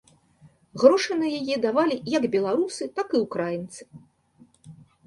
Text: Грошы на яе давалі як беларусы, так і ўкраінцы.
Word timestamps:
Грошы 0.83 1.17
на 1.19 1.27
яе 1.41 1.55
давалі 1.67 1.95
як 2.17 2.27
беларусы, 2.37 2.83
так 2.97 3.07
і 3.17 3.25
ўкраінцы. 3.27 3.81